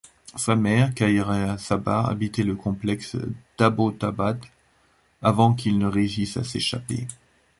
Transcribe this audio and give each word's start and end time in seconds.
Sa 0.35 0.55
mère, 0.55 0.95
Khairiah 0.95 1.59
Sabar, 1.59 2.09
habitait 2.09 2.41
le 2.41 2.55
complexe 2.55 3.17
d'Abbottabad 3.59 4.43
avant 5.21 5.53
qu'il 5.53 5.77
ne 5.77 5.85
réussisse 5.85 6.37
à 6.37 6.43
s'échapper. 6.43 7.05